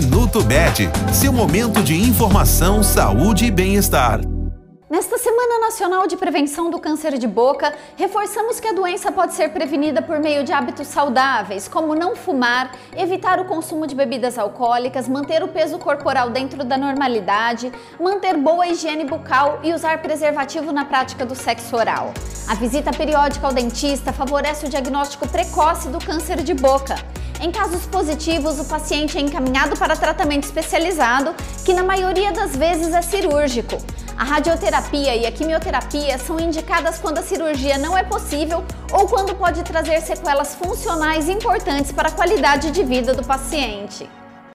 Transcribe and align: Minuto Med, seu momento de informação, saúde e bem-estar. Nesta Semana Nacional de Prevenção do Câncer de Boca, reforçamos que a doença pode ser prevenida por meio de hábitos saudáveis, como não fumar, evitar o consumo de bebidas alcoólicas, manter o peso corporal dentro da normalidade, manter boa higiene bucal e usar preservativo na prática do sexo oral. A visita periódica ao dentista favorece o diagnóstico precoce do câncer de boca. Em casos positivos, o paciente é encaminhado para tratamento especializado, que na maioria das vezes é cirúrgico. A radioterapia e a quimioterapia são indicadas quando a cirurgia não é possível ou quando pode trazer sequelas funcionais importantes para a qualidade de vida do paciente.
Minuto 0.00 0.44
Med, 0.44 0.88
seu 1.12 1.32
momento 1.32 1.82
de 1.82 1.92
informação, 1.92 2.84
saúde 2.84 3.46
e 3.46 3.50
bem-estar. 3.50 4.20
Nesta 4.88 5.18
Semana 5.18 5.58
Nacional 5.58 6.06
de 6.06 6.16
Prevenção 6.16 6.70
do 6.70 6.78
Câncer 6.78 7.18
de 7.18 7.26
Boca, 7.26 7.74
reforçamos 7.96 8.60
que 8.60 8.68
a 8.68 8.72
doença 8.72 9.10
pode 9.10 9.34
ser 9.34 9.48
prevenida 9.48 10.00
por 10.00 10.20
meio 10.20 10.44
de 10.44 10.52
hábitos 10.52 10.86
saudáveis, 10.86 11.66
como 11.66 11.96
não 11.96 12.14
fumar, 12.14 12.76
evitar 12.96 13.40
o 13.40 13.46
consumo 13.46 13.88
de 13.88 13.94
bebidas 13.96 14.38
alcoólicas, 14.38 15.08
manter 15.08 15.42
o 15.42 15.48
peso 15.48 15.80
corporal 15.80 16.30
dentro 16.30 16.64
da 16.64 16.78
normalidade, 16.78 17.72
manter 18.00 18.36
boa 18.36 18.68
higiene 18.68 19.04
bucal 19.04 19.58
e 19.64 19.74
usar 19.74 20.00
preservativo 20.00 20.70
na 20.70 20.84
prática 20.84 21.26
do 21.26 21.34
sexo 21.34 21.74
oral. 21.74 22.14
A 22.46 22.54
visita 22.54 22.92
periódica 22.92 23.48
ao 23.48 23.52
dentista 23.52 24.12
favorece 24.12 24.64
o 24.64 24.68
diagnóstico 24.68 25.26
precoce 25.26 25.88
do 25.88 25.98
câncer 25.98 26.40
de 26.44 26.54
boca. 26.54 26.94
Em 27.40 27.52
casos 27.52 27.86
positivos, 27.86 28.58
o 28.58 28.64
paciente 28.64 29.16
é 29.16 29.20
encaminhado 29.20 29.76
para 29.76 29.94
tratamento 29.94 30.44
especializado, 30.44 31.32
que 31.64 31.72
na 31.72 31.84
maioria 31.84 32.32
das 32.32 32.56
vezes 32.56 32.92
é 32.92 33.00
cirúrgico. 33.00 33.78
A 34.16 34.24
radioterapia 34.24 35.14
e 35.14 35.24
a 35.24 35.30
quimioterapia 35.30 36.18
são 36.18 36.40
indicadas 36.40 36.98
quando 36.98 37.18
a 37.18 37.22
cirurgia 37.22 37.78
não 37.78 37.96
é 37.96 38.02
possível 38.02 38.64
ou 38.92 39.06
quando 39.06 39.36
pode 39.36 39.62
trazer 39.62 40.00
sequelas 40.00 40.56
funcionais 40.56 41.28
importantes 41.28 41.92
para 41.92 42.08
a 42.08 42.12
qualidade 42.12 42.72
de 42.72 42.82
vida 42.82 43.14
do 43.14 43.24
paciente. 43.24 44.10